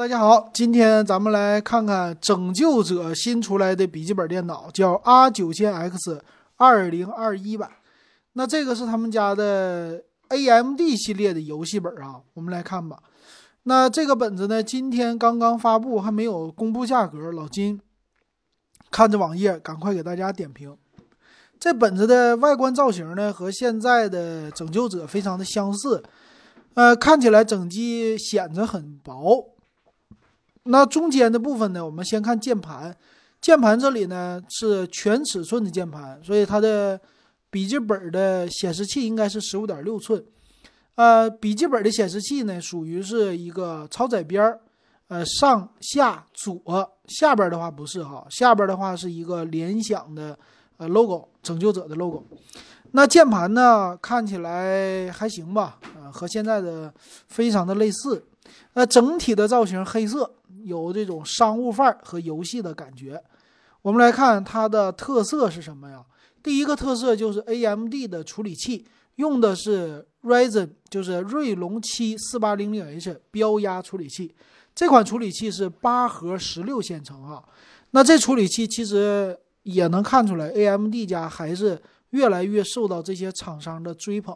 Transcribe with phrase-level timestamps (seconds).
[0.00, 6.24] 大家好，今天咱们来看看拯救者新出来的笔记本电脑，叫 R 九千 X
[6.56, 7.70] 二零二一版。
[8.32, 12.98] 那这个是他们家的 AMD 系列的游戏本啊，我们来看吧。
[13.64, 17.30] 那这个本子呢，今天刚刚发布，还没有公布价格。
[17.30, 17.78] 老金
[18.90, 20.74] 看着网页，赶快给大家点评。
[21.58, 26.02] 这本子的外观造型呢，和现在的拯救者非常的相似，
[26.72, 29.56] 呃，看起来整机显得很薄。
[30.64, 32.96] 那中间的部分呢，我们先看键盘，
[33.40, 37.00] 键盘这里呢是全尺寸的键盘，所以它的
[37.50, 40.24] 笔记本的显示器应该是十五点六寸。
[40.94, 44.60] 呃，笔记本的显示器呢，属于是一个超窄边儿，
[45.08, 46.60] 呃，上下左
[47.06, 50.38] 下边的话不是哈，下边的话是一个联想的。
[50.76, 52.24] 呃，logo 拯救者的 logo，
[52.92, 55.78] 那键盘呢，看起来还行吧？
[55.94, 56.90] 呃，和现在的
[57.28, 58.24] 非常的类似。
[58.72, 60.32] 那整体的造型黑色，
[60.64, 63.22] 有这种商务范儿和游戏的感觉。
[63.82, 66.04] 我们来看它的特色是什么呀？
[66.42, 74.34] 第一个特色就是 AMD 的处理器用的是 Ryzen，就是锐龙七四八零零 H 标压处理器。
[74.74, 77.42] 这款处理器是八核十六线程啊。
[77.90, 79.38] 那这处理器其实。
[79.64, 84.34] 也能看出来，AMD 家还是越来越受到这些厂商的追捧。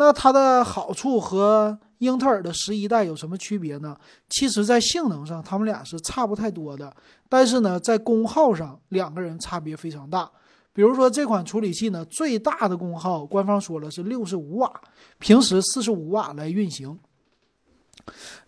[0.00, 3.94] 那它的好处和英特尔的十一代有什么区别呢？
[4.30, 6.90] 其实，在性能上，他们俩是差不太多的。
[7.28, 10.30] 但是呢，在功耗上，两个人差别非常大。
[10.72, 14.72] 比如说，这款处理器呢，最大的功耗，官方说了是六十五瓦，
[15.18, 16.98] 平时四十五瓦来运行。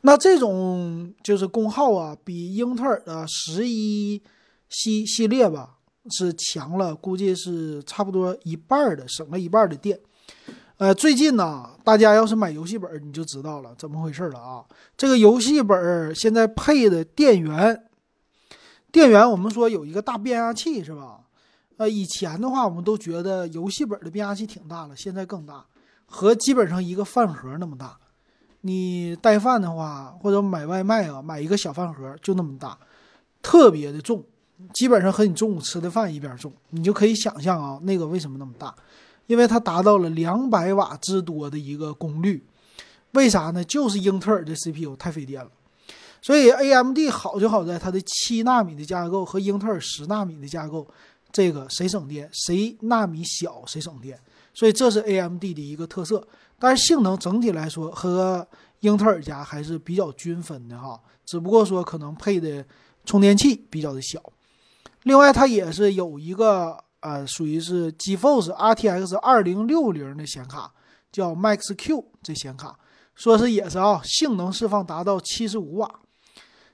[0.00, 4.22] 那这种就是功耗啊，比英特尔的十一
[4.70, 5.76] 系系列吧。
[6.10, 10.00] 是强了，估计是差不多一半的，省了一半的电。
[10.82, 14.64] 呃，最近呢，大家要是买游戏本，你就知道了怎么回事了啊。
[14.96, 17.84] 这个游戏本现在配的电源，
[18.90, 21.20] 电源我们说有一个大变压器是吧？
[21.76, 25.64] 呃，以前的话我们都觉得游戏本的变压器挺大了，现在更大，
[26.04, 27.96] 和基本上一个饭盒那么大。
[28.62, 32.76] 你带饭的话，或者买外卖啊，买一个小饭盒就那么大，
[33.40, 34.20] 特别的重。
[34.74, 38.74] 基本上和你中午吃的饭一边重，你就可以想象啊，那个为什么那么大？
[39.26, 42.44] 因为它达到了两百瓦之多的一个功率，
[43.12, 43.62] 为啥呢？
[43.64, 45.50] 就是英特尔的 CPU 太费电了。
[46.20, 50.86] 所以 AMD 好就好在它的七纳米的架构和英特尔十纳米的架构，
[51.32, 54.18] 这个谁省电谁纳米小谁省电，
[54.54, 56.26] 所以这是 AMD 的一个特色。
[56.58, 58.46] 但是性能整体来说和
[58.80, 62.64] 英特尔家还是比较均分的哈，只不过说可能配的
[63.04, 64.22] 充电器比较的小。
[65.02, 70.72] 另外，它也是有一个呃，属于是 GeForce RTX 二零六零的显卡，
[71.12, 72.78] 叫 Max Q 这显卡，
[73.14, 76.00] 说是也是啊，性能释放达到七十五瓦，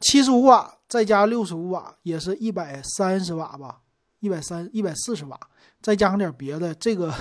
[0.00, 3.80] 七十五瓦再加六十五瓦，也是一百三十瓦吧，
[4.20, 5.38] 一百三一百四十瓦，
[5.80, 7.12] 再加上点别的，这个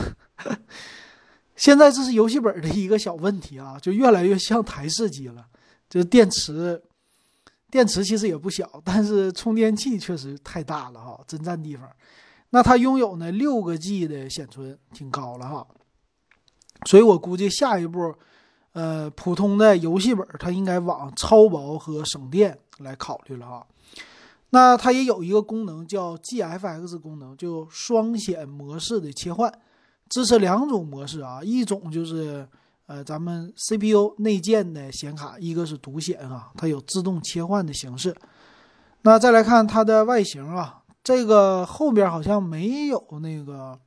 [1.56, 5.45] 现在这是游戏本的一个小问题啊，就越来越像台式机了，
[5.89, 6.81] 就电池。
[7.72, 11.89] 电池其实也不小，但是充电器确实太大了哈，真占地方。
[12.51, 15.67] 那它拥有呢六个 G 的显存，挺高了哈。
[16.85, 18.13] 所以我估计下一步，
[18.73, 23.67] 呃，普通的游戏本它应该往超薄和省电来考虑了哈。
[24.51, 29.51] 那它也有一个功能叫 GFX 功能，就双显模式的切换，
[30.07, 32.47] 支持两种模式啊，一种就是。
[32.88, 38.13] 呃，咱们 CPU 内建的显卡，一个是独显啊，它有自动切换的形式。
[39.03, 43.79] 那再来看它的外形啊，这个后边好像没有那个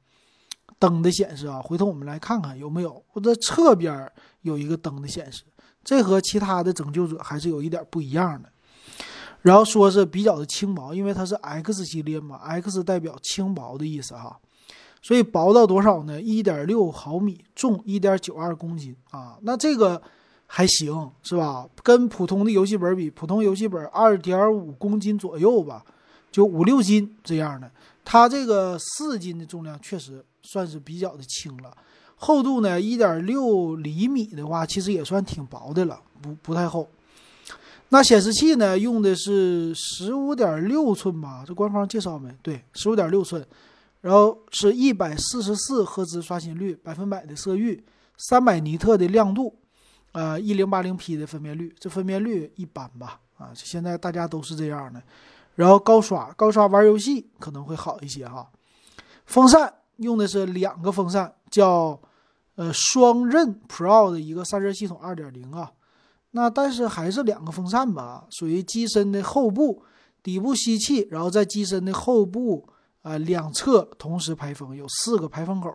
[0.78, 3.02] 灯的显示啊，回头我们来看看有没有。
[3.08, 4.10] 或者侧边
[4.42, 5.44] 有一个灯的显示，
[5.84, 8.48] 这和其他的拯救者还是有一点不一样的。
[9.42, 14.38] 然后说是比较的轻薄，因为它是 X 系列嘛，X 代表轻薄的意思哈。
[15.02, 16.18] 所以薄到多少呢？
[16.20, 20.00] 一点六毫米，重一点九二公斤啊，那这个
[20.46, 21.68] 还行是吧？
[21.82, 25.84] 跟普通的游戏本比，普通游戏本二点五公斤左右吧，
[26.34, 27.70] 就五六斤这样的。
[28.04, 31.72] 它这个四斤的重量确实算是比较的轻了。
[32.16, 36.88] 厚度呢，一点六厘米的话，其实也算挺薄的了，不不太厚。
[37.90, 41.44] 那显示器呢，用的是十五点六寸吧？
[41.46, 42.28] 这官方介绍没？
[42.42, 43.46] 对，十五点六寸。
[44.00, 47.80] 然后是一百四十四赫兹刷新率，百分百的色域，
[48.18, 49.54] 三百尼特的亮度，
[50.10, 55.00] 呃，一零八零 P 的分辨率，这分辨率一般吧，啊，现在大家都是这样的。
[55.54, 58.50] 然后高刷，高刷玩游戏可能会好一些哈。
[59.26, 62.00] 风扇用的是两个风扇，叫
[62.56, 65.70] 呃双刃 Pro 的一个散热系统二点零啊。
[66.32, 69.82] 那但是还是两个风扇吧，属于机身的后部，
[70.22, 72.68] 底部吸气，然后在机身的后部
[73.02, 75.70] 啊两侧同时排风，有四个排风口。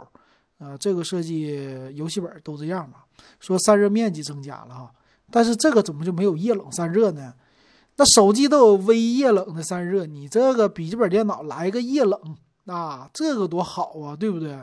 [0.57, 1.57] 啊，这个设计
[1.93, 3.05] 游戏本都这样吧？
[3.39, 4.91] 说散热面积增加了哈，
[5.31, 7.33] 但是这个怎么就没有液冷散热呢？
[7.99, 12.17] 那手机都有微液冷的散热，你这个笔记本电脑来个液冷，
[12.63, 14.57] 那这个多好啊，对不对？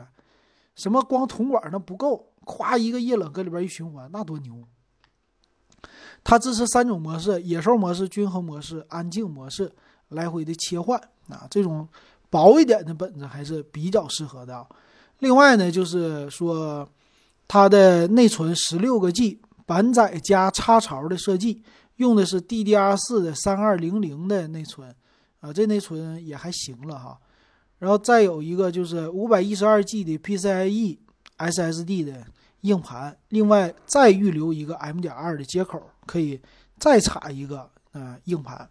[0.75, 4.63] 什么光铜管那不够，咵一个液冷搁里边一循环，那多牛！
[6.23, 9.71] 它支持三种模式：野兽模式、均衡模式、安静模式，
[10.09, 10.99] 来回的切换
[11.29, 11.45] 啊。
[11.47, 11.87] 这种
[12.31, 14.65] 薄一点的本子还是比较适合的。
[15.19, 16.89] 另外呢，就是说
[17.47, 21.61] 它的内存十六个 G，板载加插槽的设计，
[21.97, 24.95] 用的是 DDR4 的三二零零的内存
[25.39, 27.19] 啊，这内存也还行了哈。
[27.79, 30.97] 然后再有一个就是五百一十二 G 的 PCIe
[31.37, 32.25] SSD 的
[32.61, 36.41] 硬盘，另外再预留一个 M 点二的接口，可以
[36.79, 38.67] 再插一个呃硬盘。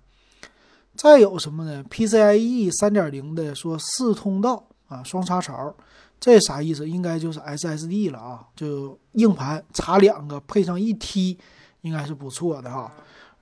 [0.96, 5.75] 再有什么呢？PCIe 三点零的说四通道啊，双插槽。
[6.19, 6.88] 这啥意思？
[6.88, 11.38] 应该就是 SSD 了啊，就硬盘插两个，配上一 T，
[11.82, 12.90] 应该是不错的哈。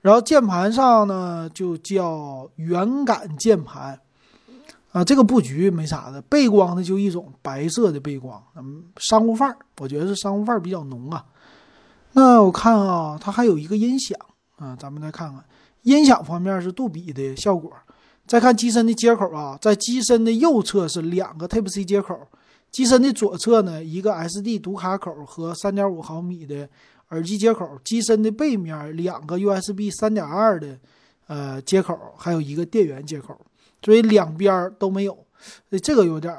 [0.05, 3.99] 然后键盘上呢，就叫圆感键盘
[4.91, 11.25] 啊，这个布局没啥的，背光的就一种白色的背光，嗯，商务范儿，我觉得是商务范儿比较浓啊。
[12.11, 14.15] 那我看啊，它还有一个音响
[14.57, 15.43] 啊，咱们再看看
[15.81, 17.73] 音响方面是杜比的效果。
[18.27, 22.15] 再看机身的接口啊，在机身的右侧是两个 Type C 接口。
[22.69, 26.69] 机身的左侧呢，一个 SD 读卡口和3.5毫米的
[27.15, 30.77] 耳机接口；机身的背面两个 USB 3.2的
[31.27, 33.39] 呃接口，还有一个电源接口，
[33.81, 35.17] 所以两边都没有。
[35.81, 36.35] 这个有点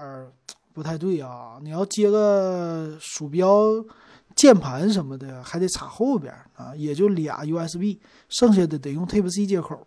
[0.75, 1.59] 不太对啊！
[1.63, 3.83] 你要接个鼠标、
[4.35, 7.97] 键盘什么的，还得插后边啊，也就俩 USB，
[8.29, 9.87] 剩下的得用 Type C 接口。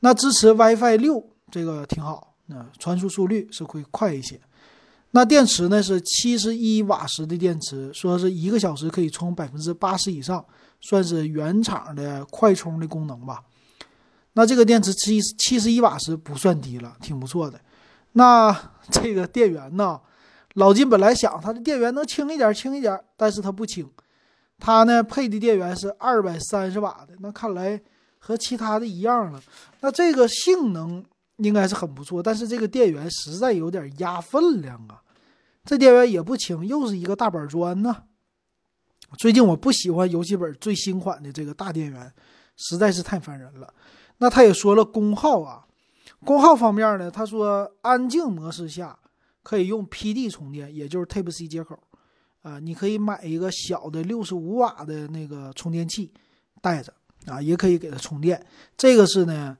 [0.00, 4.40] 那支持 WiFi 六，这个挺好，那传输速率是会快一些。
[5.12, 10.44] 那电池呢是七十一瓦时的电池，说是一个小时可以充百分之八十以上，
[10.80, 13.42] 算是原厂的快充的功能吧。
[14.34, 17.58] 那这个电池七七十一瓦时不算低了，挺不错的。
[18.12, 18.54] 那
[18.90, 19.98] 这个电源呢，
[20.54, 23.90] 老金本来想它的电源能轻一点，轻一点，但是它不轻。
[24.58, 27.80] 它呢配的电源是二百三十瓦的，那看来
[28.18, 29.40] 和其他的一样了。
[29.80, 31.02] 那这个性能
[31.36, 35.02] 应该是很不错，但是这个电源实在有点压分量啊。
[35.64, 38.04] 这电源也不轻，又是一个大板砖呢。
[39.18, 42.12] 最近我不喜欢游戏本最新款的这个大电源，
[42.56, 43.72] 实在是太烦人了。
[44.18, 45.66] 那他也说了功耗啊，
[46.24, 48.98] 功耗方面呢，他说安静模式下
[49.42, 51.78] 可以用 PD 充电，也就是 Type C 接口
[52.42, 56.12] 啊，你可以买一个小的六十五瓦的那个充电器
[56.60, 56.92] 带着
[57.26, 58.44] 啊，也可以给它充电。
[58.76, 59.56] 这个是呢，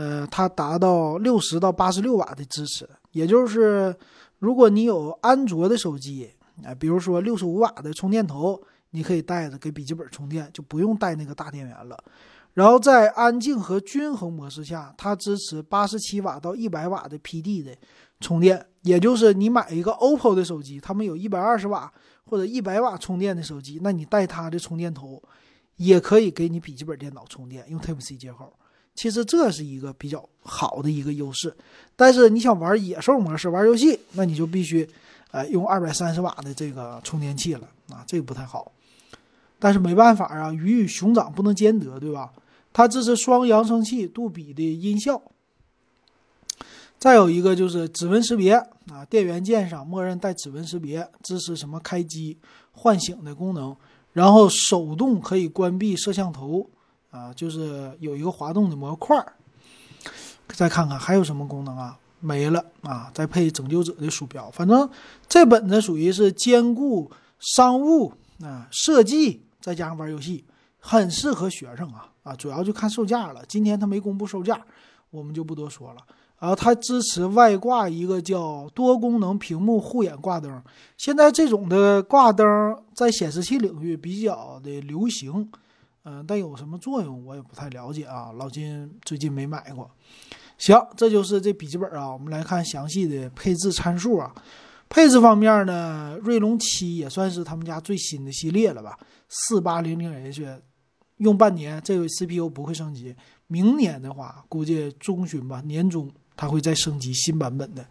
[0.00, 3.94] 呃，它达到六十到八十六瓦的支持，也就是。
[4.38, 6.26] 如果你有安卓的手机，
[6.64, 8.58] 啊，比如说六十五瓦的充电头，
[8.92, 12.02] 你可以带着给笔记本充电，就不用带那个大电源了。
[12.54, 17.76] 然后在安静和均衡模式下，它支持八十七瓦到一百瓦的 PD 的
[18.20, 21.92] 充电，也就是你买一个 OPPO 的手机，他们有一百二十瓦
[22.24, 25.22] 或者一百瓦充电的手机，那你带它的充电头，
[25.76, 28.50] 也可以给你笔记本电脑充电，用 Type C 接口。
[29.00, 31.56] 其实这是一个比较好的一个优势，
[31.96, 34.86] 但是你想玩野兽模式玩游戏，那你就必须，
[35.30, 38.70] 呃，用二百三十瓦的这个充电器了啊，这个不太好。
[39.58, 42.30] 但是没办法啊，鱼与熊掌不能兼得，对吧？
[42.74, 45.22] 它支持双扬声器、杜比的音效。
[46.98, 52.36] 再有一个就是指纹识别啊，电源键上默认带指纹识别，支持什么开机、
[52.72, 53.74] 唤醒的功能，
[54.12, 56.68] 然后手动可以关闭摄像头。
[57.10, 59.32] 啊，就是有一个滑动的模块儿，
[60.48, 61.98] 再看看还有什么功能啊？
[62.22, 63.10] 没了啊！
[63.14, 64.86] 再配拯救者的鼠标，反正
[65.26, 68.12] 这本子属于是兼顾商务
[68.42, 70.44] 啊、设计，再加上玩游戏，
[70.78, 72.36] 很适合学生啊啊！
[72.36, 74.60] 主要就看售价了，今天它没公布售价，
[75.10, 76.02] 我们就不多说了。
[76.38, 80.62] 然后它支持外挂一个叫多功能屏幕护眼挂灯，
[80.98, 82.46] 现在这种的挂灯
[82.94, 85.50] 在显示器领域比较的流行。
[86.04, 88.32] 嗯，但有什么作用我也不太了解啊。
[88.32, 89.90] 老金最近没买过。
[90.58, 92.10] 行，这就是这笔记本啊。
[92.12, 94.34] 我们来看详细的配置参数啊。
[94.88, 98.98] 配置方面呢，锐龙七也算是他们家最新的系列了吧？
[99.28, 100.62] 四八零零 H，
[101.18, 103.14] 用半年，这个 CPU 不会升级。
[103.46, 107.86] 明年的话，估计中旬吧，年中它会再升级新版本的。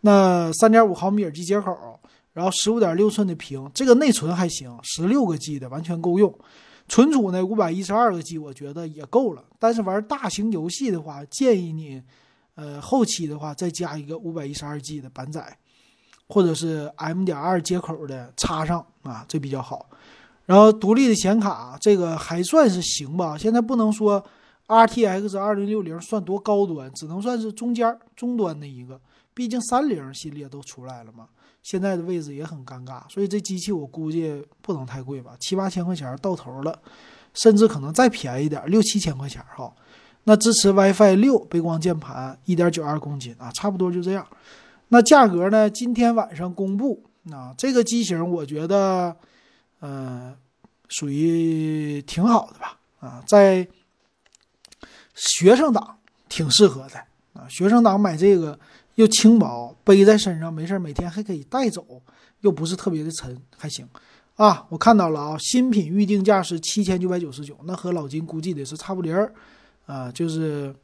[0.00, 2.00] 那三点五毫米耳机接口，
[2.32, 6.36] 然后十五点六寸的屏，这个内存还行，十六个 G 的完全够用。
[6.88, 9.42] 存储呢，五百一十二个 G，我觉得也够了。
[9.58, 12.02] 但是玩大型游戏的话，建议你，
[12.54, 15.56] 呃，后期的话再加一个五百一十二 G 的板载，
[16.28, 19.88] 或者是 M 点二接口的插上啊，这比较好。
[20.46, 23.38] 然后独立的显卡，这个还算是行吧。
[23.38, 24.22] 现在不能说
[24.66, 29.00] RTX 二零六零算多高端，只能算是中间中端的一个。
[29.32, 31.28] 毕竟三零系列都出来了嘛。
[31.64, 36.78] 现在的位置也很尴尬，所以这机器我估计不能太贵吧，七八千块钱到头了，
[37.32, 39.72] 甚至可能再便宜点，六七千块钱哈。
[40.24, 44.26] 那支持 WiFi 六，背光键盘，一点九二公斤啊，差不多就这样。
[44.88, 45.68] 那价格呢？
[45.70, 47.02] 今天晚上公布。
[47.32, 49.16] 啊这个机型我觉得，
[49.80, 50.36] 嗯，
[50.88, 52.78] 属于挺好的吧？
[53.00, 53.66] 啊，在
[55.14, 55.96] 学生党
[56.28, 56.98] 挺适合的
[57.32, 58.58] 啊，学生党买这个。
[58.96, 61.84] 又轻薄，背在身上没事每天还可以带走，
[62.40, 63.88] 又不是特别的沉，还行
[64.36, 64.66] 啊。
[64.68, 69.32] 我看到了啊，新品预定价是七千九百九十九，那和老金估计的是差不离儿
[69.86, 70.74] 啊，就是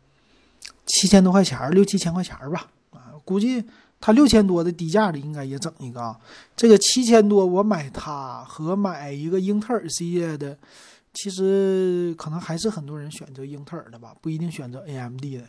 [0.87, 3.15] 七千多块钱六七千块钱吧啊。
[3.25, 3.65] 估计
[4.01, 6.19] 他六千多的低价的应该也整一个啊。
[6.57, 10.59] 这个七千多，我买它和买一个英特尔系列的，
[11.15, 15.45] 其实可能还是很多人选择英特尔的吧，不一定选择 AMD 的。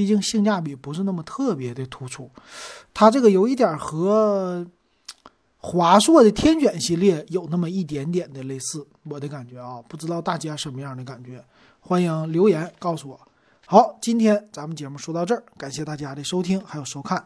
[0.00, 2.30] 毕竟性价比不是那么特别的突出，
[2.94, 4.66] 它这个有一点和
[5.58, 11.44] 华硕的天选系列有那么一点点的类似，我的感觉啊，不知道大家什么样的感觉，
[11.80, 13.20] 欢迎留言告诉我。
[13.66, 17.22] 好，今天咱们节目说到这儿，感谢大家的收听还有收看。